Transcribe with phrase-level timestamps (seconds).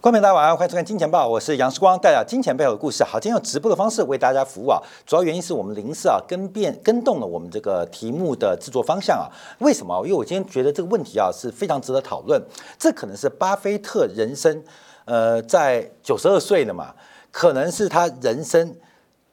[0.00, 3.04] 观众大家晚上好，欢迎收看《金钱报》，我是杨世光，带来金钱背后的故事。
[3.04, 9.28] 好，今天用直播的方式为大家服务啊，主要原因是我们临时啊跟变跟动了我们这个题目的制作方向啊。
[9.58, 9.94] 为什么？
[10.06, 12.42] 因为我今天觉得这个问题啊是非常值得讨论。
[12.78, 14.64] 这可能是巴菲特人生，
[15.04, 16.94] 呃，在九十二岁了嘛，
[17.30, 18.74] 可能是他人生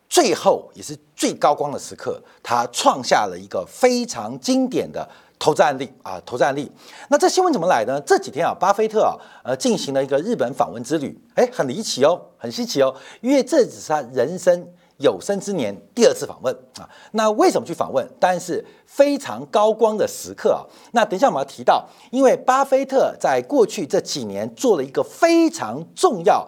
[0.10, 5.08] 最后也是最高光的时刻，他创下了一个非常经典的。
[5.40, 6.72] 投资案例啊，投资案例。
[7.10, 8.02] 那这新闻怎么来呢？
[8.02, 16.90] 这几天啊，巴菲特啊，呃，进行了一个日本访问之旅，哎，很离奇哦，很稀奇哦，因为这只是他人生有生之年第二次访问啊。
[17.12, 18.08] 那为什么去访问？
[18.20, 20.66] 当然是非常高光的时刻啊。
[20.92, 26.48] 那等一下我们要提到，因为巴菲特在过去这几年做了一个非常重要，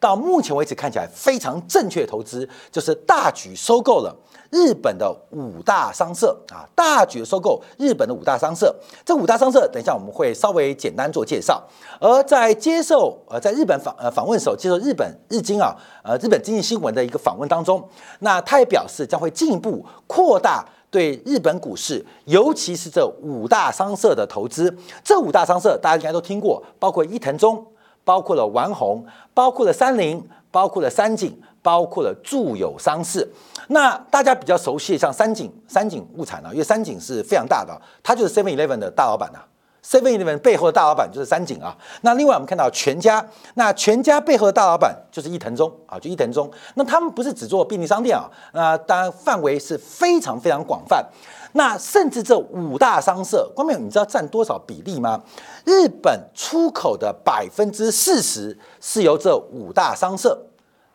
[0.00, 4.14] 到目前为止看起来非常正确的投资，就是大举收购了。
[4.50, 8.74] 日本的五大商社啊，大举收购日本的五大商社。
[9.04, 11.62] 这五大商社，等一下我们会稍微简单做介绍。
[12.00, 17.86] 而在接受呃在日本访呃访问时候，接受日本日经啊呃日本经济新闻的一个访问当中，
[18.20, 24.74] 那他也表示将会进一步扩大对日本股市，尤其是这五大商社的投资。
[25.04, 27.66] 这五大商社大家应该都听过，包括伊藤忠，
[28.08, 31.38] 包括了丸红，包括了三菱，包括了三井。
[31.60, 33.28] 包括了住友商事，
[33.66, 39.40] 那大家比较熟悉像三井、三井物产啊，因为三井是非常大的，它就是 Seven Eleven 的大老板呐。
[39.84, 41.76] Seven Eleven 背后的大老板就是三井啊。
[42.02, 43.22] 那另外我们看到全家，
[43.54, 46.48] 那全家背后的大老板就是伊藤忠啊，就伊藤忠。
[46.76, 51.04] 那他们不是只做便利商店啊，那当然范围是非常非常广泛。
[51.52, 55.22] 那甚至这五大商社，光明你知道占多少比例吗？
[55.64, 60.44] 日本出口的百分之四十是由这五大商社。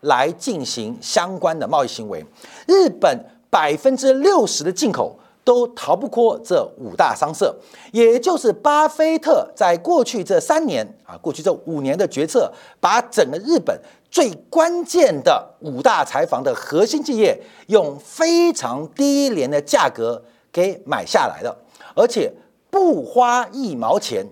[0.03, 2.25] 来进行相关的贸易行为，
[2.67, 7.55] 日本百分之六十的进口都逃不过这五大商社，
[7.93, 13.79] 也就是巴菲特在过去这三年啊，过去这五年的决策，把整个日本
[14.11, 20.21] 最关键的五大财阀的核心企业用非常低廉的价格
[20.53, 21.57] 给买下来了，
[21.93, 22.31] 而且
[22.69, 24.25] 不花一毛钱。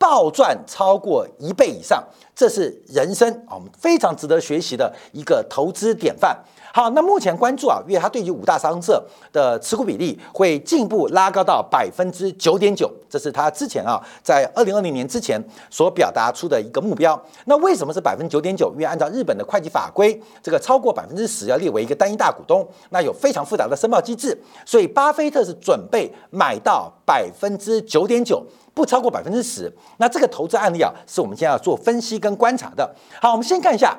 [0.00, 2.00] 暴赚超过一倍以上，
[2.32, 6.38] 这是人生啊，我们非常值得学习的一个投资典范。
[6.72, 9.02] 好，那目前关注啊，因为它对于五大商社
[9.32, 17.20] 的持股比例会进一步拉高到百分之九点九，这是他之前啊在二零二零年之前所表达出的一个目标。
[17.46, 18.70] 那为什么是百分之九点九？
[18.74, 28.44] 因为按照日本的会计法规，这个超过百分之十要列为一个单一大股东，那有非常复杂的申报机制，所以巴菲特是准备买到百分之九点九。
[28.74, 32.88] 不超过百分之十，那这个投资案例啊，是我们现在要做分析跟观察的。
[33.20, 33.98] 好，我们先看一下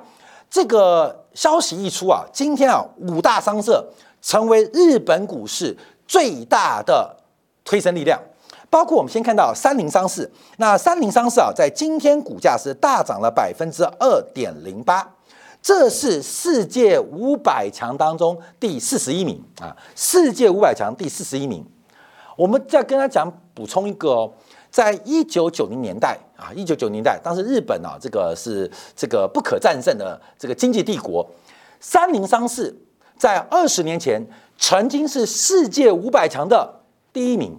[0.50, 3.82] 这个消息一出啊，今天啊，五大商社
[4.22, 5.74] 成为日本股市
[6.06, 7.16] 最大的
[7.64, 8.20] 推升力量，
[8.70, 15.10] 包括我们先看到三菱商事，那三菱商事啊，在今天股价是大涨了百分之二点零八，
[15.62, 21.66] 这是世界五百强当中第四十一名啊，世界五百强第四十一名。
[22.36, 24.34] 我们再跟他讲补充一个哦。
[24.72, 31.28] 在一九九零年代啊，一九九零年代，当时日本啊，这个是这个不可战胜的这个经济帝国。
[31.80, 32.76] 三菱商事
[33.18, 34.22] 在二十年前
[34.58, 36.82] 曾经是世界五百强的
[37.12, 37.58] 第一名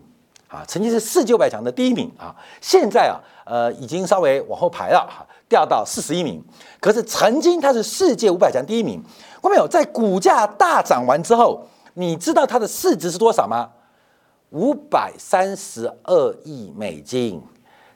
[0.49, 2.34] 啊，曾经是世界五百强的第一名啊。
[2.60, 6.43] 现在啊，呃，已经稍微往后排了哈，掉到四十一名。
[6.81, 9.03] 可是曾经它是世界五百强第一名。
[9.43, 9.66] 看没有？
[9.66, 13.70] 在股价大涨完之后，你知道它的市值是多少吗？
[14.50, 17.41] 五百三十二亿美金，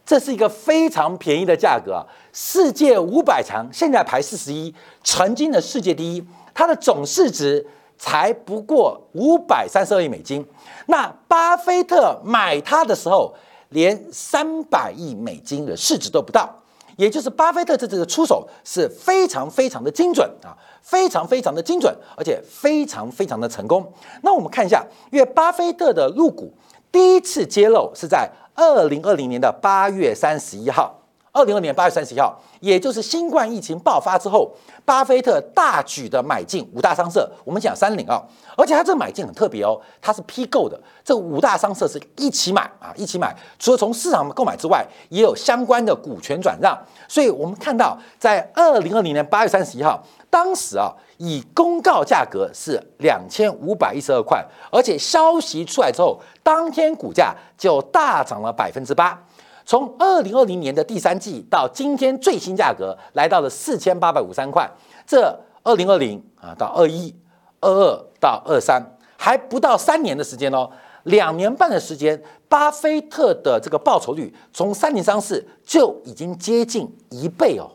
[0.06, 2.04] 这是一个非常便宜的价格！
[2.32, 4.72] 世界五百强现在排四十一，
[5.02, 7.66] 曾经的世界第一，它的总市值
[7.98, 10.46] 才不过五百三十二亿美金。
[10.86, 13.34] 那巴菲特买它的时候，
[13.70, 16.60] 连三百亿美金的市值都不到。
[16.96, 23.90] 也就是巴菲特这这个出手是非常非常的精准啊，非常非常的精准，而且非常非常的成功。
[24.22, 26.52] 那我们看一下，因为巴菲特的入股
[26.92, 31.00] 第一次揭露是在二零二零年的八月三十一号。
[31.34, 34.52] 二零二零年八月三十一号，也就是新冠疫情爆发之后，
[34.84, 37.28] 巴菲特大举的买进五大商社。
[37.44, 38.22] 我们讲三菱啊，
[38.56, 43.36] 而且他这买进很特别哦，他是批购的，这五大商社是一起买啊，一起买。
[43.58, 46.78] 除了从市场购买之外，也有相关的股权转让。
[47.08, 50.00] 所以我们看到，在二零二零年八月三十一号，
[50.30, 59.20] 当时啊，以公告价格是两千五百一十二块，而且消息出来之后，当天股价就大涨了百分之八。
[59.66, 64.70] 从二零二零年的第三季到今天最新价格来到了四千八百五三块，
[65.06, 67.14] 这二零二零啊到二一、
[67.60, 68.82] 二二到二三
[69.16, 70.70] 还不到三年的时间哦，
[71.04, 77.70] 两年半的时间，巴菲特的这个报酬率从三年上市就已经接近一倍哦，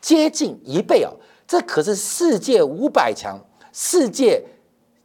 [0.00, 1.10] 接近一倍哦，
[1.46, 3.38] 这可是世界五百强、
[3.72, 4.42] 世界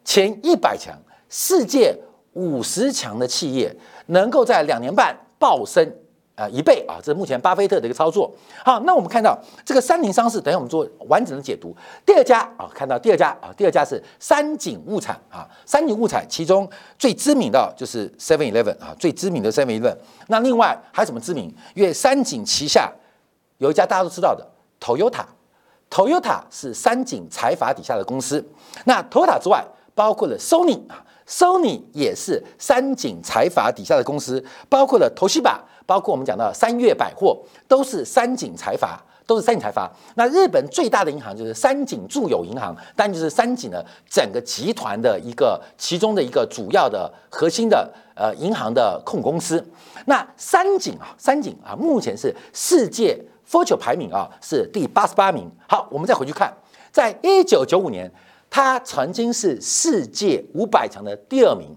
[0.04, 0.98] 前一百强、
[1.30, 1.96] 世界
[2.34, 3.76] 五十强的企业，
[4.08, 5.96] 能够在两年半暴升。
[6.36, 6.98] 啊，一倍啊！
[6.98, 8.32] 这是目前巴菲特的一个操作。
[8.66, 11.76] 好，那我们看到这个三菱商事，等下我们做完整的解读。
[12.04, 15.48] 第二家啊，看到第二家啊，第二家是三井物产啊。
[15.64, 19.96] 三井物产其中最知名的就是 Seven Eleven 啊，最知名的 Seven Eleven。
[20.28, 21.54] 那另外还有什么知名？
[21.76, 22.92] 因为三井旗下
[23.60, 24.44] 有一家大家都知道的
[24.82, 28.44] Toyota，Toyota 是三井财阀底下的公司。
[28.86, 29.64] 那 Toyota 之外，
[29.94, 35.64] 包括了 Sony 啊，Sony 也是三井财阀底下的公司，包括了头西把。
[35.86, 37.38] 包括我们讲到三月百货，
[37.68, 39.92] 都是三井财阀，都是三井财阀。
[40.16, 49.64] 那日本最大的银行就是三井住友银行，但就是三井的整个集团的一个其中的一个主要的核心的呃银行的控公司。
[50.06, 53.18] 那三井啊，三井啊，目前是世界
[53.50, 55.50] Fortune 排名啊是第八十八名。
[55.68, 56.54] 好，我们再回去看，
[56.92, 58.12] 在一九九五年，
[58.50, 61.76] 它曾经是世界五百强的第二名。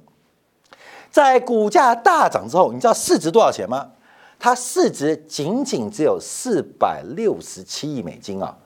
[1.11, 3.89] 在股价大涨之后，你知道市值多少钱吗？
[4.39, 8.57] 它市值仅仅只有四百六十七亿美金啊！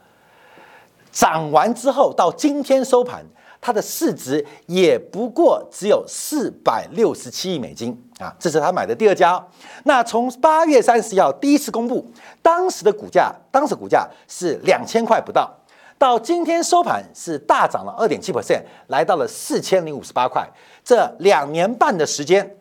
[1.11, 3.25] 涨完之后到今天收盘，
[3.61, 8.34] 它的市值也不过只有四百六十七亿美金啊！
[8.38, 9.43] 这是他买的第二家。
[9.84, 12.05] 那从八月三十号第一次公布，
[12.43, 15.50] 当时的股价，当时股价是两千块不到，
[15.96, 20.46] 到今天收盘是大涨了二点七 percent，来到了四千零五十八块。
[20.84, 22.56] 这两年半的时间，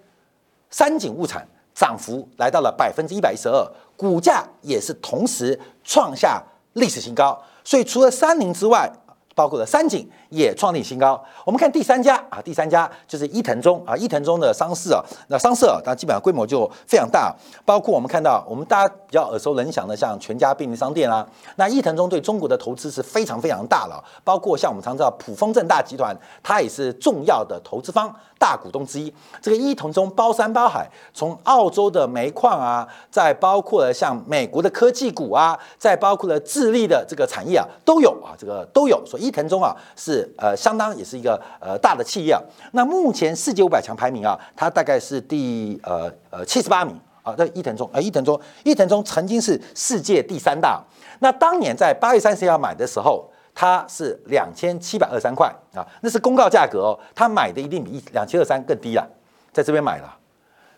[0.70, 1.46] 三井物产。
[1.80, 3.66] 涨幅来到了百分之一百一十二，
[3.96, 6.44] 股价也是同时创下
[6.74, 7.42] 历史新高。
[7.64, 8.92] 所以除了三菱之外，
[9.34, 11.22] 包括了三井也创立新高。
[11.46, 17.36] 我们看第三家啊，第三家就是伊藤忠啊，伊藤忠的商事啊，那商社啊，它基本上规模就非常大。
[17.66, 24.04] 包括我们看到，我们大家比较耳熟能详的，像全家便利商店啊，那伊藤忠对中国的投资是非常非常大了。
[24.24, 28.14] 包括像我们常知道普丰正大集团，它也是重要的投资方。
[28.40, 39.06] 大股东之一，这个伊藤忠包山包海，从澳洲的煤矿啊，再包括了像美国的科技股啊，再包括了智利的这个产业啊，都有啊，这个都有。
[39.06, 42.34] 所以伊藤忠啊，是呃相当也是一个呃大的企业。
[42.34, 47.36] 啊那目前世界五百强排名啊，它大概是第呃呃七十八名啊。
[47.38, 50.82] 这伊藤忠啊，伊藤忠，伊藤忠曾经是世界第三大。
[51.20, 53.30] 那当年在八月三十号买的时候。
[53.56, 57.00] 它是两千七百二三块啊，那是公告价格哦。
[57.14, 59.06] 他买的一定比一两千二三更低啊，
[59.52, 60.16] 在这边买了。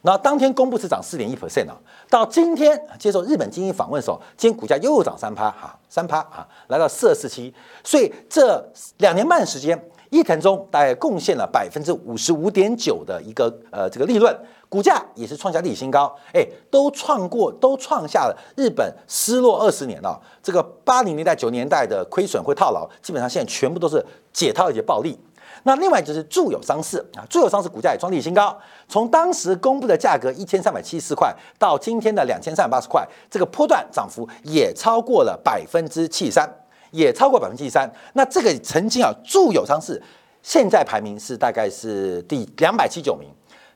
[0.03, 1.77] 那当天公布是涨四点一 percent 啊，
[2.09, 7.53] 到今天接受日本精英访问的时候，今天股价又涨三趴哈，三趴啊，来到四二四七。
[7.83, 8.63] 所以这
[8.97, 14.35] 两年半时间，伊藤忠大概贡献了百分之五十五点九的一个呃这个利润。
[14.67, 20.17] 股价也是创下历史新高，哎，都创过，都创下了日本失落二十年了。
[20.41, 24.01] 这个八零年代、九年代的亏损会套牢，基本上现在全部都是
[24.31, 25.19] 解套一些暴利。
[25.63, 36.49] 那另外就是住友商事啊，住友商事股价也创历史新高，从当时公布的价格一千三百七十四块到今天的两千三百八十块，这个波段涨幅也超过了百分之七十三，
[36.91, 37.91] 也超过百分之七十三。
[38.13, 40.01] 那这个曾经啊，住友商事
[40.41, 43.29] 现在排名是大概是第两百七十九名。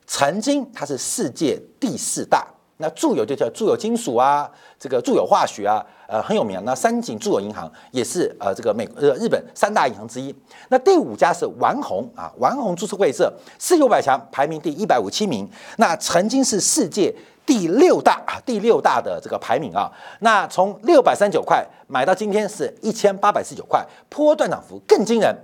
[0.08, 2.48] 曾经它是世界第四大，
[2.78, 4.50] 那住友就叫住友金属啊，
[4.80, 6.62] 这个住友化学啊，呃很有名。
[6.66, 10.36] 那三井住友银行也是呃这个美呃日本三大银行之一。
[10.70, 17.14] 那第五家是丸红啊，丸红株式会社世界五百强排名第一百五七名，那曾经是世界
[17.46, 19.92] 第六大啊第六大的这个排名啊。
[20.20, 25.36] 那从六百三十九块买到今天是一千八百四十九块，波段涨幅更惊人。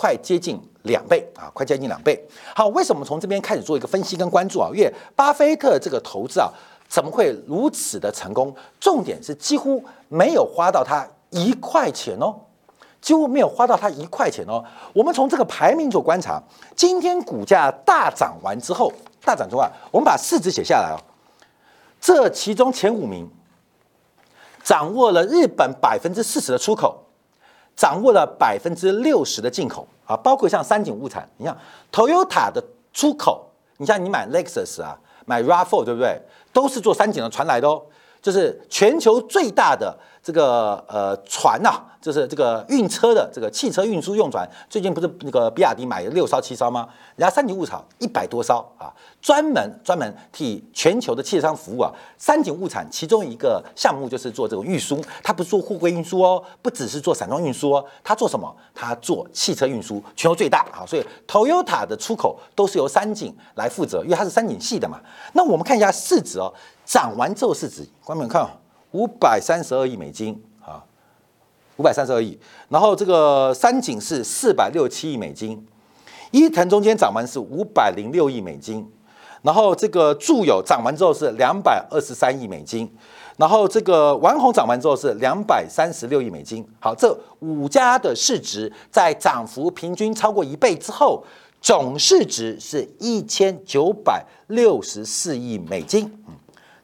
[0.00, 1.50] 快接近两倍啊！
[1.52, 2.16] 快接近两倍。
[2.54, 4.70] 好，为什么从这边开始做一个分析跟关注啊？
[4.72, 6.48] 因为巴菲特这个投资啊，
[6.88, 8.54] 怎么会如此的成功？
[8.80, 12.34] 重点是几乎没有花到他一块钱哦，
[13.00, 14.64] 几乎没有花到他一块钱哦。
[14.92, 16.42] 我们从这个排名做观察，
[16.74, 18.92] 今天股价大涨完之后，
[19.24, 20.98] 大涨之后，我们把市值写下来哦。
[22.00, 23.28] 这其中前五名
[24.64, 27.04] 掌握了日本百分之四十的出口。
[27.76, 31.56] 掌握了百分之六十的进口啊，包括像三井物产，你像
[31.92, 32.60] Toyota 的
[32.92, 36.20] 出口，你像你买 Lexus 啊，买 Rav4 对不对？
[36.58, 37.80] 都是做三井的船来的哦，
[38.28, 41.84] 就是全球最大的这个呃船呐。
[42.00, 46.88] 就是这个运车的这个汽车运输用船，最近不是那个比亚迪买了六艘七艘吗？
[47.16, 48.86] 人家三井物产一百多艘啊，
[49.20, 51.92] 专门专门替全球的汽车商服务啊。
[52.16, 58.54] 三井物产其中一个项目就是做这种运输，它不是做货柜运输哦，不只是做散装运输哦，它做什么？
[58.72, 60.86] 它做汽车运输，全球最大啊。
[60.86, 65.00] 所以 Toyota 的出口都是由三井来负责，因为它是三井系的嘛。
[65.32, 66.54] 那我们看一下市值哦，
[66.88, 68.48] 涨完之后市值，观众看
[68.92, 70.82] 五百三十二亿美金啊。
[71.76, 72.38] 五百三十二亿。
[72.70, 75.62] 然后这个三井是四百六七亿美金，
[76.30, 78.90] 伊藤中间涨完是五百零六亿美金，
[79.42, 82.90] 然后这个住友涨完之后是两百二十三亿美金。
[83.36, 86.66] 然后这个丸红涨完之后是两百三十六亿美金。
[86.80, 91.22] 好，这五家的市值在涨幅平均超过一倍之后，
[91.60, 96.10] 总市值是一千九百六十四亿美金。
[96.26, 96.34] 嗯，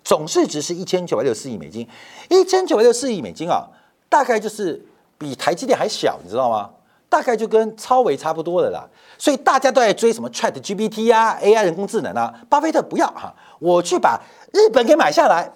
[0.04, 1.88] 总市值是一千九百六十四亿美金，
[2.28, 3.66] 一千九百六十四亿美金啊，
[4.08, 4.80] 大概就是
[5.16, 6.70] 比台积电还小，你知道吗？
[7.08, 8.84] 大概就跟超维差不多的啦。
[9.16, 14.20] 所以大家都在追什么 Chat GPT 啊，AI 人工智能啊，巴菲特不要哈，我去把
[14.52, 15.50] 日本给买下来。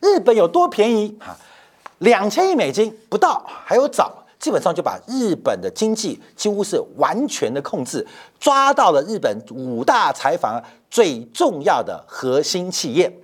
[0.00, 1.36] 日本有多便宜啊？
[1.98, 8.04] 两千亿美金不到，还有早，基本上就把日本的经济几乎是完全的控制，
[8.40, 13.16] 抓到了日本五大财阀最重要的核心企业。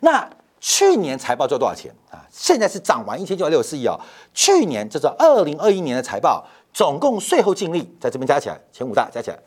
[0.00, 0.28] 那
[0.60, 2.24] 去年财报赚多少钱啊？
[2.30, 3.98] 现在是涨完一千九百六十四亿哦。
[4.34, 9.38] 去年就是二零二一年的财报，总共税后净利在这边加起来，前五大加起来，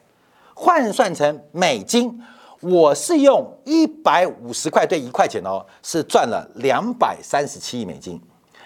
[0.54, 2.22] 换算成美金。
[2.62, 8.22] 我是用一百五十块兑一块钱哦，是赚了两百三十七亿美金。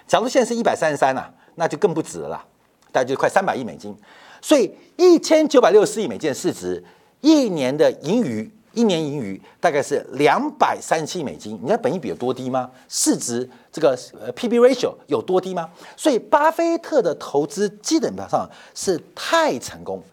[0.06, 2.44] 假如现在是一百三十三呐，那就更不值了，
[2.92, 3.96] 大概就快三百亿美金。
[4.42, 6.84] 所以一千九百六十亿美金市值，
[7.22, 11.54] 一年的盈余，一年盈余大概是两百三十七美金。
[11.62, 12.70] 你知道本益比有多低吗？
[12.88, 15.70] 市值这个呃 P/B ratio 有多低吗？
[15.98, 20.04] 所以巴菲特的投资基本上是太成功。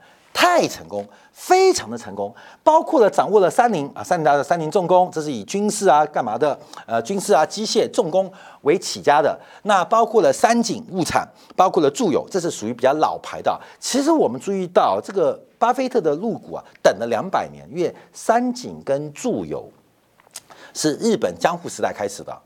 [0.42, 2.34] 太成功，非常的成功，
[2.64, 6.58] 包括了掌握了三菱啊，三菱的三菱重工，这是以军事啊干嘛的？
[6.84, 8.28] 呃，军事啊机械重工
[8.62, 9.38] 为起家的。
[9.62, 13.56] 那包括了三井物产，包括了住友，这是属于比较老牌的。
[13.78, 19.70] 其实我们注意到，这个巴菲特的入股啊，等了两百年，因为三井跟住友
[20.75, 22.37] 是日本江户时代开始的。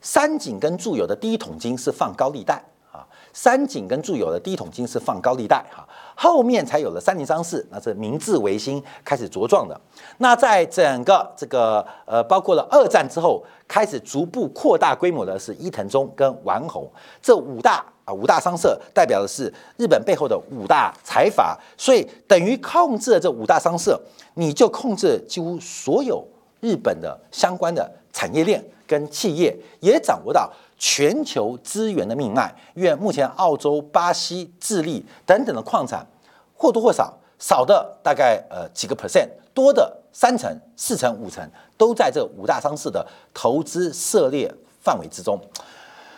[0.00, 3.04] 三井跟住友的第一桶金是放高利贷啊，
[3.34, 5.86] 三井跟住友的第一桶金是放高利贷哈。
[6.14, 9.78] 后面才有了三菱商事，那是明治维新开始茁壮的。
[10.18, 16.88] 那在整个这个呃，包括了二战之后，开始逐步扩大规模的是伊藤忠跟丸红
[17.20, 21.58] 这五大啊五大商社，代表的是日本背后的五大财阀。
[21.76, 24.00] 所以等于控制了这五大商社，
[24.34, 26.24] 你就控制几乎所有
[26.60, 30.52] 日本的相关的产业链跟企业，也掌握到。
[30.84, 36.04] 全球资源的命脉，因为目前澳洲、巴西、智利等等的矿产
[36.56, 41.48] 或多或少，少的大概呃几个 percent，多的三成、四成、五成
[41.78, 45.40] 都在这五大商市的投资涉猎范围之中。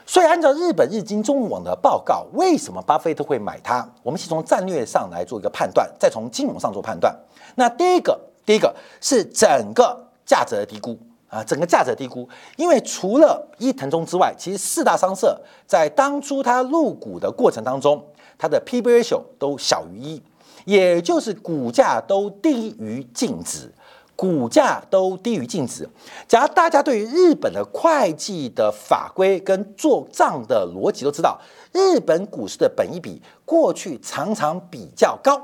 [0.06, 3.86] 所以，按照日本日经中文网的报告，为什么巴菲特会买它？
[4.02, 7.14] 我们先从战略上来做一个判断，再从金融上做判断。
[7.56, 10.98] 那第一个，第一个是整个价值的低估。
[11.34, 15.36] 啊，整个价值低估，因为除了伊藤忠之外，其实四大商社
[15.66, 18.00] 在当初它入股的过程当中，
[18.38, 20.22] 它的 P/B ratio 都小于一，
[20.64, 23.72] 也就是股价都低于净值，
[24.14, 25.88] 股价都低于净值。
[26.28, 31.40] 假如大家对于日本的会计的法规跟做账的逻辑都知道，
[31.72, 35.42] 日本股市的本益比过去常常比较高，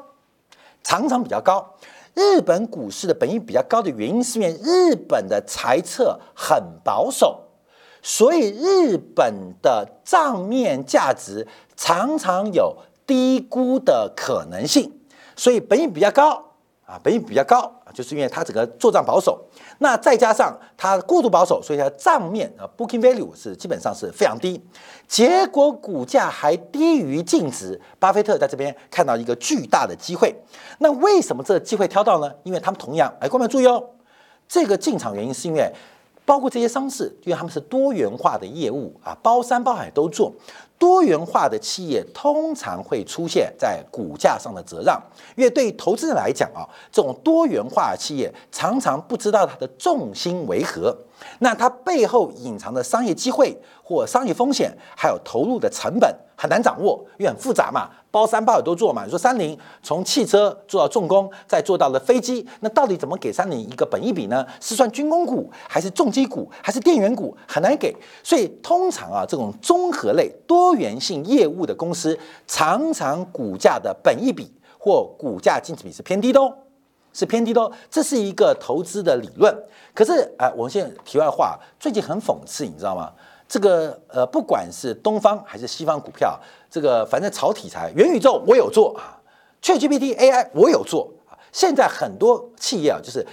[0.85, 1.75] 常常比较高。
[2.15, 7.49] 日本股市的本益比较高的原因，是因为日本的财策很保守，
[8.03, 12.77] 所以日本的账面价值常常有
[13.07, 14.93] 低估的可能性，
[15.37, 16.45] 所以本益比较高。
[16.85, 19.43] 啊，本益比较高，就是因为它整个做账保守，
[19.79, 24.63] 那再加上它过度保守，所以它账面啊 booking value 是基本上是非常低，
[25.07, 27.81] 结果股价还低于净值。
[27.99, 30.35] 巴菲特在这边看到一个巨大的机会，
[30.79, 32.33] 那为什么这个机会挑到呢？
[32.43, 33.85] 因为他们同样，哎，观众注意哦，
[34.49, 35.71] 这个进场原因是因为
[36.31, 40.33] 包括这些商事，因为他们是多元化的业务啊，包山包海都做。
[40.79, 45.03] 多元化的企业通常会出现在股价上的折让，
[45.35, 50.97] 因为对投资人来讲啊，这种多元化企业常常不知道它的重心为何，
[51.41, 56.15] 那它背后隐藏的商业机会或商业风险，还有投入的成本。
[56.37, 59.05] 很难掌握，因为很复杂嘛，包三包海都做嘛。
[59.05, 64.47] 你说三菱从汽车做到重工，再做到了飞机，那到底怎么给三菱一个本益比呢？
[64.61, 67.37] 是算军工股，还是重机股，还是电源股？
[67.47, 67.95] 很难给。
[68.23, 76.53] 所以通常啊，这种综合类多元性业务的公司，常常股价的本益比或股价净值比是偏低的哦，
[77.13, 77.71] 是偏低的哦。
[77.91, 79.57] 这是一个投资的理论。
[79.95, 83.13] 可是啊，我们现在题外话，最近很讽刺，你知道吗？
[83.51, 86.39] 这个呃，不管是东方还是西方股票，
[86.71, 89.19] 这个反正炒题材，元宇宙我有做啊
[89.61, 91.35] ，ChatGPT AI 我有做啊。
[91.51, 93.27] 现在很多企业啊，就是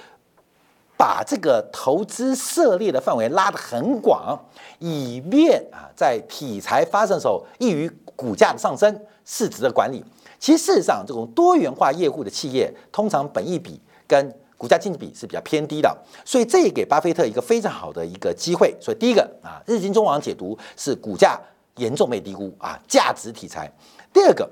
[0.97, 4.36] 把这个投资涉猎的范围拉得很广，
[4.79, 10.03] 以便啊，在题材发生的时候易于股价的上升、市值的管理。
[10.39, 15.95] 其实事实上，这种多元化业务的企业，通常本益比跟股价净值比是比较偏低的，
[16.25, 18.75] 所以这也给巴菲特一个非常好的一个机会。
[18.81, 21.39] 所以第一个啊，日经中网解读是股价
[21.75, 23.71] 严重被低估啊，价值题材。
[24.11, 24.49] 第二个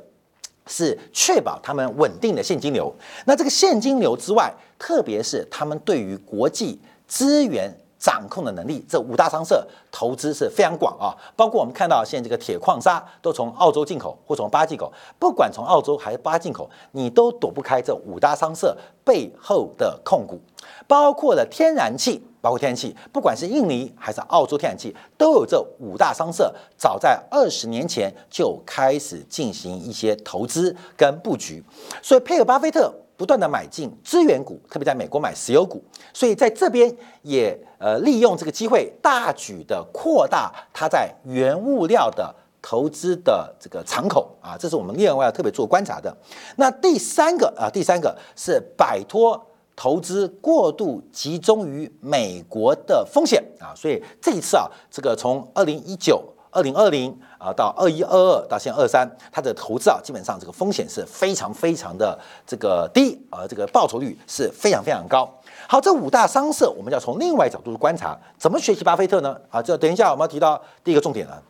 [0.68, 2.94] 是确保他们稳定的现金流。
[3.26, 7.76] 那这个现金流之外，特别是他们对于国际资源。
[7.98, 20.40] 掌控的能力，这五大商社投资是非常广啊，包括我们看到现在这个铁矿砂都从澳洲进口或从巴进口，不管从澳洲还是巴进口，你都躲不开这五大商社背后的控股，
[20.88, 31.64] 包括了天然气，包括天然气，不管是印尼还是澳洲天然气，都有这五大商社，早在二十年前就开始进行一些投资跟布局，
[32.02, 32.94] 所以配合巴菲特。
[33.18, 46.16] 不断的买进资源股，特别在美国买石油股，所以在这边也呃利用这个机会大举的扩大它在原物料的投资的这个敞口啊，这是我们另外要特别做观察的。
[46.58, 49.42] 那第三个啊，第三个是摆脱
[49.76, 56.24] 投资过度集中于美国的风险啊，所以这一次啊，这个从二零一九。
[56.56, 65.30] 二零二零啊，到二一二二，到现在二三，它的投资啊，基本上这个风险是非常非常的这个低啊，这个报酬率是非常非常高。
[65.68, 69.38] 好，这五大商社，我们要从另外角度去观察，怎么学习巴菲特呢？
[69.50, 71.44] 啊，这等一下我们要提到第一个重点了，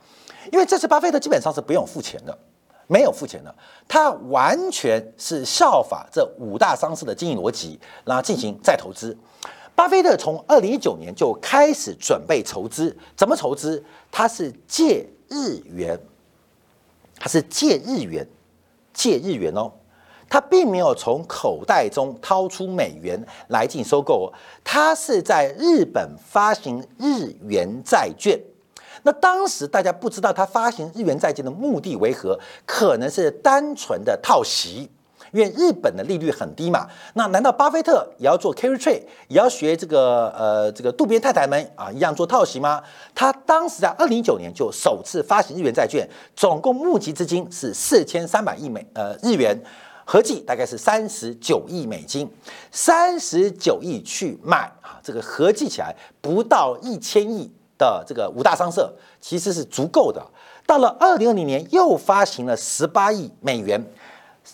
[0.51, 2.35] 因为这次巴菲特基本上是不用付钱的，
[2.87, 3.53] 没有付钱的，
[3.87, 9.15] 他完全是效法这五大商社的经营逻辑，然后进行再投资。
[9.75, 13.83] 巴菲特从二零一九年就开始准备筹资，怎么筹资？
[14.09, 15.99] 他是借日元，
[17.19, 18.25] 他是借日元，
[18.93, 19.69] 借日元哦，
[20.29, 24.31] 他并没有从口袋中掏出美元来进行收购，
[24.63, 28.39] 他是在日本发行日元债券。
[29.03, 34.89] 那当时大家不知道他发行日元债券的目的为何，可能是单纯的套息。
[35.35, 42.81] 因为日本的利率很低嘛，那难道巴菲特也要做 carry trade，也要学这个呃这个渡边太太们啊一样做套息吗？
[43.13, 46.07] 他当时在二零一九年就首次发行日元债券，
[46.37, 49.61] 总共募集资金是四千三百亿美呃日元，
[50.05, 52.31] 合计大概是三十九亿美金，
[52.71, 60.25] 三十九亿去买啊，这个合计起来不到一千亿的这个五大商社其实是足够的。
[60.65, 63.85] 到了二零二零年又发行了十八亿美元。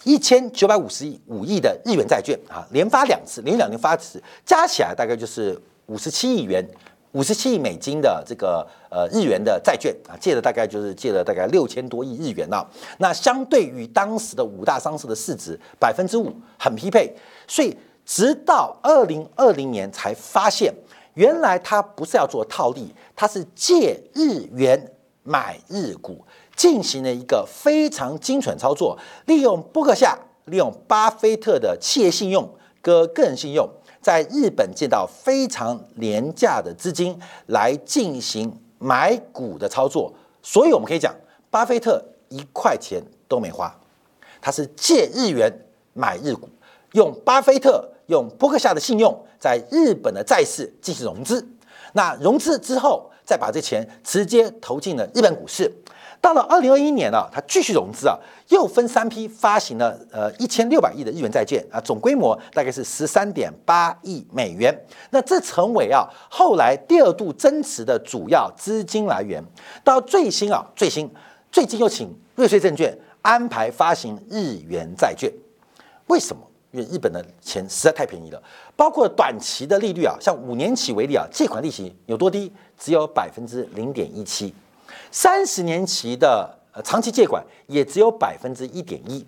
[0.03, 6.65] 一千九百五十亿五亿的日元债券啊，连发两次，连两年发一次，加起来大概就是五十七亿元，
[7.11, 12.65] 五十七亿美金的这个呃日元的债券啊，借的大概就是借了大概六千多亿日元啊。
[12.99, 17.13] 那相对于当时的五大商社的市值百分之五，很匹配。
[17.47, 20.73] 所以直到二零二零年才发现，
[21.15, 24.91] 原来他不是要做套利，他是借日元
[25.23, 26.25] 买日股。
[26.55, 32.47] 进行了一个非常精准操作，利用波克夏，利用巴菲特的企业信用
[32.81, 33.67] 跟个人信用，
[34.01, 40.13] 在日本借到非常廉价的资金来进行买股的操作。
[40.43, 41.15] 所以我们可以讲，
[41.49, 43.75] 巴菲特一块钱都没花，
[44.41, 45.51] 他是借日元
[45.93, 46.49] 买日股，
[46.93, 51.47] 用巴菲特用波克夏的信用在日本的债市进行融资。
[51.93, 55.71] 那融资之后，再把这钱直接投进了日本股市。
[56.21, 58.15] 到了二零二一年呢，它继续融资啊，
[58.49, 64.71] 又分三批发行了呃一千六百亿的日元债券啊，总规模大概是十三点八亿美元。
[65.09, 69.43] 那这成为啊后来第二度增持的主要资金来源。
[69.83, 71.09] 到最新啊最新
[71.51, 75.31] 最近又请瑞穗证券安排发行日元债券，
[76.05, 76.41] 为什么？
[76.71, 78.41] 因为日本的钱实在太便宜了，
[78.77, 82.49] 包括短期的利率啊，像五年期为例啊，借款利息有多低？
[82.77, 84.53] 只有百分之零点一七。
[85.11, 89.25] 三十年期的呃长期借款也只有百分之一点一，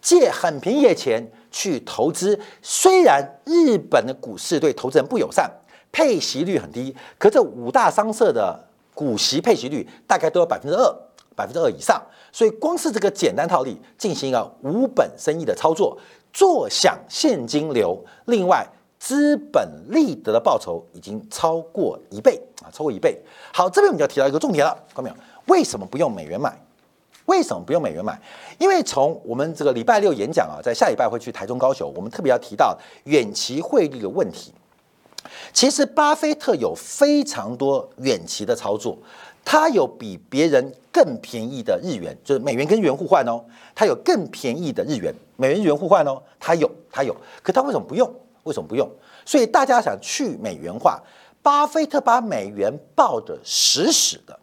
[0.00, 5.50] 借很便宜的钱去投资，虽然日本的股市对投资人不友善，
[5.90, 10.94] 配息率很低，可这五大商社的股息配息率大概都有百分之二，
[11.34, 12.00] 百分之二以上，
[12.32, 15.98] 所以光是这个简单套利进行一个无本生意的操作，
[16.32, 18.66] 坐享现金流，另外
[18.98, 22.40] 资本利得的报酬已经超过一倍。
[22.70, 23.18] 超过一倍。
[23.52, 25.16] 好，这边我们就要提到一个重点了，看到没有？
[25.46, 26.52] 为什么不用美元买？
[27.26, 28.20] 为什么不用美元买？
[28.58, 34.52] 因为从我们这个礼拜六演讲啊，在下礼拜会去台中高雄，我们特别要提到远期汇率的问题。
[35.52, 38.96] 其实巴菲特有非常多远期的操作，
[39.44, 47.14] 他有比别人更便宜的日元，就是美元跟日元互换哦，他有更便宜的日元，美元日元互换哦，他有，他有。
[47.42, 48.08] 可他为什么不用？
[48.44, 48.88] 为什么不用？
[49.24, 51.02] 所以大家想去美元化，
[51.46, 54.36] 巴菲特把美元抱得死死的。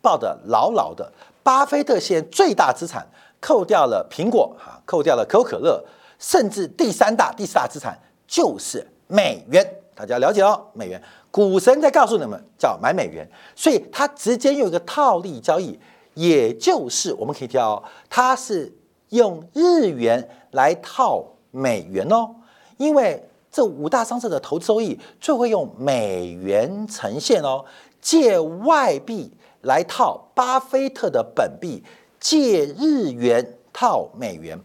[0.00, 3.04] 抱得牢牢的，巴菲特现在最大资产
[3.40, 5.84] 扣掉了苹果哈，扣掉了可口可乐，
[6.20, 9.68] 甚至第三大、第四大资产就是美元。
[9.96, 15.76] 大家了解哦，美元股神在告诉你们叫买美元，所以他直接用一个套利交易，
[16.14, 18.72] 也就是我们可以挑，他是
[19.08, 22.30] 用日元来套美元哦，
[22.76, 27.64] 因为这五大商社的投资收益就会用美元呈现哦，
[28.02, 31.82] 借外币来套巴菲特的本币，
[32.20, 34.60] 借日元套美元，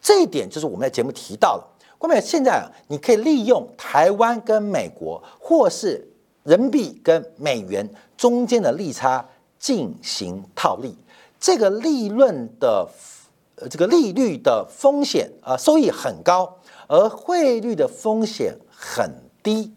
[0.00, 1.76] 这一点就是我们在节目提到了。
[1.98, 6.08] 关键现在你可以利用台湾跟美国，或是
[6.44, 9.28] 人民币跟美元中间的利差
[9.58, 10.96] 进行套利，
[11.40, 12.88] 这个利润的
[13.56, 16.56] 呃这个利率的风险啊收益很高，
[16.86, 19.10] 而汇率的风险很
[19.42, 19.72] 低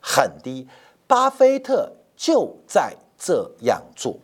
[0.00, 0.66] 很低。
[1.06, 4.16] 巴菲特就在这样做。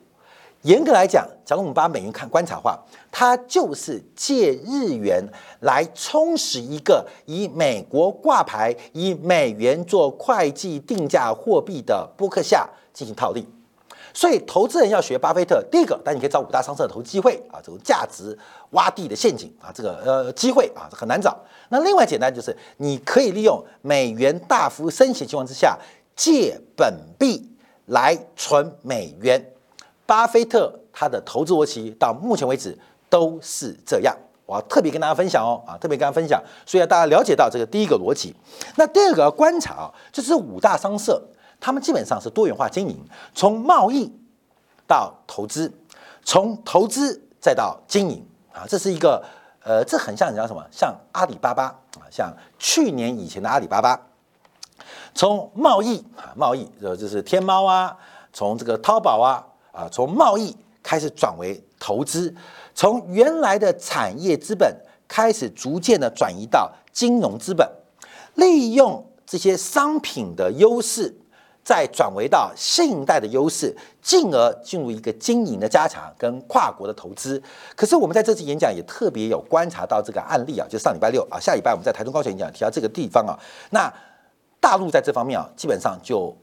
[0.62, 2.79] 严格来讲，假如我们把美元看观察化，
[3.11, 5.26] 它就是借日元
[5.61, 13.46] 来充实一个以美国挂牌、以美元做会计定价货币的波克夏进行套利。
[14.12, 18.37] 所以，投资人要学巴菲特，第一个，但你可以找五大商社投机会啊，这种价值
[18.73, 21.38] 洼地的陷阱啊，这个呃机会啊很难找。
[21.68, 25.79] 那另外简单就是，你可以利用美元大幅升息情况之下，
[26.16, 27.49] 借本币
[27.87, 29.53] 来存美元。
[30.07, 32.77] 巴菲特他的投资逻辑到目前为止
[33.09, 38.35] 都是这样，我要特别跟大家分享哦，啊，特别跟大家分享，所以要大家了解到这个第一个逻辑。
[38.77, 41.23] 那第二个观察啊，就是五大商社，
[41.61, 42.99] 他们基本上是多元化经营，
[43.35, 44.11] 从贸易
[44.87, 45.73] 到投资，
[46.25, 49.25] 从投资再到经营啊，这是一个
[49.62, 50.66] 呃，这很像你知道什么？
[50.70, 54.01] 像阿里巴巴啊，像去年以前的阿里巴巴，
[55.14, 57.96] 从贸易啊，贸易呃就是天猫啊，
[58.33, 59.46] 从这个淘宝啊。
[59.73, 62.35] 啊，从贸易开始转为投资，
[62.75, 67.70] 从原来的产业资本开始逐渐的转移到金融资本，
[68.35, 71.16] 利用这些商品的优势，
[71.64, 77.42] 再转为到信贷的优势，进而进入一个经营的加强跟跨国的投资。
[77.77, 83.38] 可是我们在这次演讲也特别有观察到这个案例啊，就上礼拜六啊，下礼拜我们在台中高学演讲提到这个地方啊，
[83.70, 83.92] 那
[84.61, 86.37] 大陆在这方面啊，基本上就。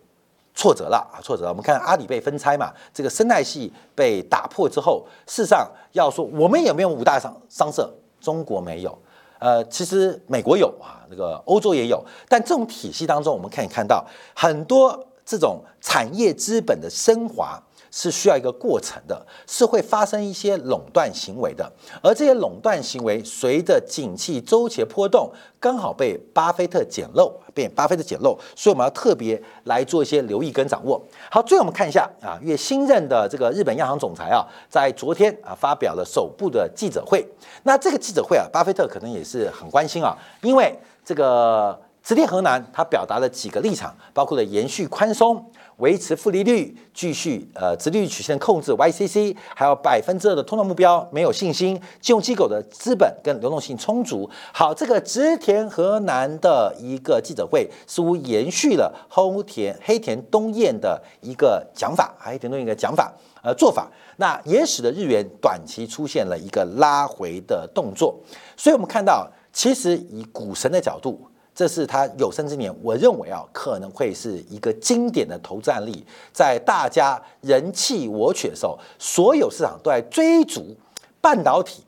[0.59, 1.21] 挫折了啊！
[1.21, 1.49] 挫折了。
[1.49, 7.87] 我们看阿里被分拆嘛，这个生态系被打破之后，事实上要说我们有没有五大商商社？
[8.19, 8.97] 中国没有，
[9.39, 12.03] 呃，其实美国有啊，那个欧洲也有。
[12.27, 17.61] 但这种体系当中，我们可以看到很多这种产业资本的升华。
[17.97, 21.67] 是需要一个过程的，是会发生一些垄断行为的，
[22.03, 31.01] 而这些垄断行为随着景气周期波动，刚好被巴菲特捡漏，被巴菲特捡漏，所以我们要特别来做一些留意跟掌握。
[31.31, 37.27] 好，最后我们看一下啊，因为新任的这个日本央行总裁啊，在昨天啊发表了首部的记者会，
[37.63, 45.43] 那这个记者会啊，巴菲特可能也是很关心啊，因为这个直田河南他表达了几个立场，包括了延续宽松。
[45.77, 51.79] 维持负利率，继续呃，直利率曲线控制 YCC，还有百分之二的通胀目标，没有信心。
[52.01, 54.27] 金融机构的资本跟流动性充足。
[54.51, 63.13] 好，这个植田河南的一个记者会，似乎延续了黑田黑田东彦的一个讲法，黑田东彦的讲法
[63.43, 68.19] 呃做法，那也使得日元短期出现了一个拉回的动作。
[68.55, 71.29] 所以我们看到，其实以股神的角度。
[71.57, 76.05] 这是他有生之年，我认为啊，可能会是一个经典的投资案例。
[76.31, 80.77] 在大家人气我取的时候，所有市场都在追逐
[81.19, 81.83] 半导体、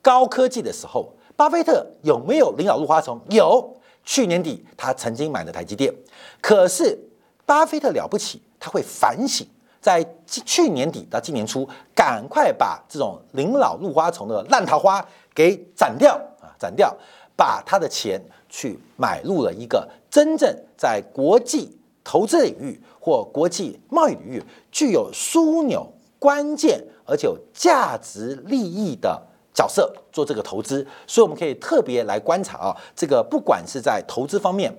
[0.00, 3.20] 高科技的时候，巴菲特有没有领导入花丛？
[3.30, 3.76] 有。
[4.04, 5.92] 去年底他曾经买了台积电，
[6.40, 6.96] 可是
[7.44, 9.44] 巴菲特了不起，他会反省，
[9.80, 16.96] 在去年底到今年初，赶快把这种领导入花丛的烂桃花给斩掉啊，斩掉。
[17.36, 18.20] 把他的钱
[18.50, 29.22] 去买入了一个真正在国际投资领域或国际贸易领域具有枢纽、关键而且有价值利益的
[29.54, 34.74] 角色做这个投资，所以我们可以特别来观察啊，这个不管是在投资方面，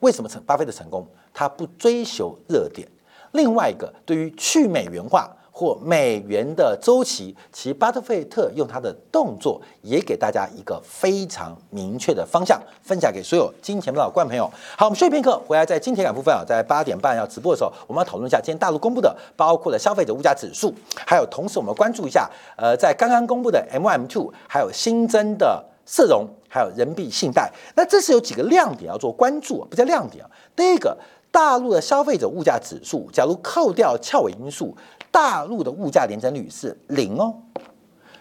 [0.00, 2.86] 为什么成巴菲特成功，他不追求热点；
[3.32, 5.34] 另外一个，对于去美元化。
[5.56, 14.50] 或美元的周期，其巴特菲特用他的动作也给大家一个非常明确的方向，分享给所有金钱报观众朋友。
[14.76, 20.74] 好，我们休息片刻，回来在金钱感部分啊，在八点半要直播的时候，我们要讨论一下今天大陆公布的，包括了消费者物价指数，
[21.06, 30.28] 还有同时我们关注一下，呃，在刚刚公布的 M2 M2，还有新增的社融，还有人民币信贷，那这是有几个亮点要做关注，不叫亮点啊。
[30.56, 30.98] 第一个。
[31.34, 34.72] 大陆的消费者物价指数，假如扣掉翘尾因素，
[35.10, 37.34] 大陆的物价年增率是零哦，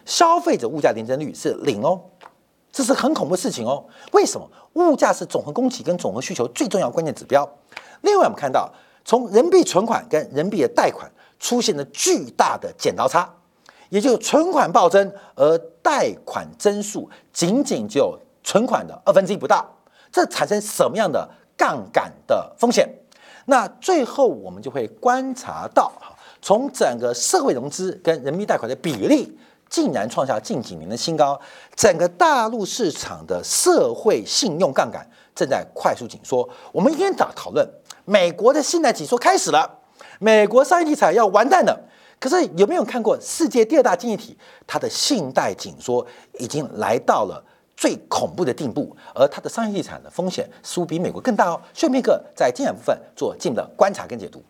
[0.04, 2.02] 消费者物价年增率是零哦，
[2.72, 3.86] 这是很恐怖的事情哦。
[4.14, 4.50] 为什么？
[4.74, 7.48] 物价是总和供给跟总和需求最重要关键指标。
[8.02, 8.74] 另外，我们看到
[9.06, 13.32] 从人民币存款跟人民币的贷款出现了巨大的剪刀差，
[13.90, 19.64] 也就是存款暴增，而贷款增速仅仅只有存款的二分之一不到，
[20.12, 22.90] 这产生什么样的杠杆的风险？
[23.46, 25.92] 那最后我们就会观察到，
[26.42, 29.38] 从整个社会融资跟人民币贷款的比例。
[29.70, 31.40] 竟然创下近几年的新高，
[31.76, 35.04] 整个大陆市场的社会信用杠杆
[35.34, 36.48] 正在快速紧缩。
[36.72, 37.68] 我们一天早讨论
[38.06, 39.80] 美国的信贷紧缩开始了，
[40.20, 41.90] 美国商业地产要完蛋了。
[42.20, 46.06] 可是有没有看过世界第二大经济体，它的信贷紧缩
[46.38, 47.44] 已经来到了
[47.76, 51.62] 最恐怖的地步，而它的商业地产的风险似乎比美国更大哦。
[51.74, 54.44] 顺便个在经验部分做进一步的观察跟解读。